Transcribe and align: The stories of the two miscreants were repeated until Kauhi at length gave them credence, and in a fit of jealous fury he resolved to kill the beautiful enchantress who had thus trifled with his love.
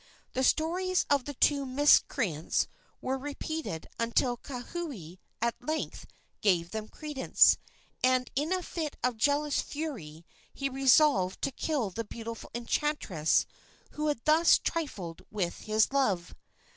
The 0.33 0.43
stories 0.43 1.05
of 1.11 1.25
the 1.25 1.35
two 1.35 1.63
miscreants 1.63 2.65
were 3.01 3.19
repeated 3.19 3.85
until 3.99 4.35
Kauhi 4.35 5.19
at 5.43 5.61
length 5.63 6.07
gave 6.41 6.71
them 6.71 6.87
credence, 6.87 7.59
and 8.03 8.31
in 8.35 8.51
a 8.51 8.63
fit 8.63 8.95
of 9.03 9.15
jealous 9.17 9.61
fury 9.61 10.25
he 10.55 10.69
resolved 10.69 11.39
to 11.43 11.51
kill 11.51 11.91
the 11.91 12.03
beautiful 12.03 12.49
enchantress 12.55 13.45
who 13.91 14.07
had 14.07 14.25
thus 14.25 14.57
trifled 14.57 15.21
with 15.29 15.59
his 15.65 15.93
love. 15.93 16.33